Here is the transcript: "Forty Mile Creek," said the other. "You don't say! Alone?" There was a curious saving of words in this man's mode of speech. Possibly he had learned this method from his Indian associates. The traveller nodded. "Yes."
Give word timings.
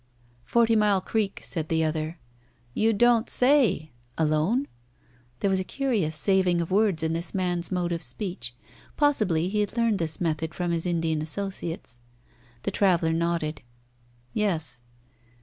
"Forty 0.45 0.75
Mile 0.75 0.99
Creek," 0.99 1.41
said 1.43 1.69
the 1.69 1.83
other. 1.83 2.17
"You 2.73 2.91
don't 2.91 3.29
say! 3.29 3.91
Alone?" 4.17 4.67
There 5.41 5.49
was 5.51 5.59
a 5.59 5.63
curious 5.63 6.15
saving 6.15 6.59
of 6.59 6.71
words 6.71 7.03
in 7.03 7.13
this 7.13 7.35
man's 7.35 7.71
mode 7.71 7.91
of 7.91 8.01
speech. 8.01 8.55
Possibly 8.97 9.47
he 9.47 9.59
had 9.59 9.77
learned 9.77 9.99
this 9.99 10.19
method 10.19 10.55
from 10.55 10.71
his 10.71 10.87
Indian 10.87 11.21
associates. 11.21 11.99
The 12.63 12.71
traveller 12.71 13.13
nodded. 13.13 13.61
"Yes." 14.33 14.81